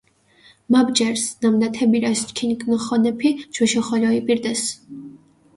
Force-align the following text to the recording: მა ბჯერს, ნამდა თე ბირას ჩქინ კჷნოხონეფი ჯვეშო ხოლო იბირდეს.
მა 0.75 0.79
ბჯერს, 0.87 1.25
ნამდა 1.43 1.67
თე 1.75 1.85
ბირას 1.91 2.21
ჩქინ 2.29 2.51
კჷნოხონეფი 2.59 3.29
ჯვეშო 3.53 3.81
ხოლო 3.87 4.09
იბირდეს. 4.19 4.61